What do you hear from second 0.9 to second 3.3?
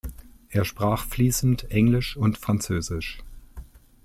fließend Englisch und Französisch.